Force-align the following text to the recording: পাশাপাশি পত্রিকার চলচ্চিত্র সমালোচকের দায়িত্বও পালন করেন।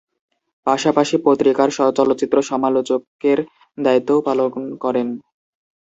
পাশাপাশি 0.67 1.15
পত্রিকার 1.25 1.67
চলচ্চিত্র 1.91 2.37
সমালোচকের 2.49 3.39
দায়িত্বও 3.77 4.19
পালন 4.27 4.51
করেন। 4.83 5.07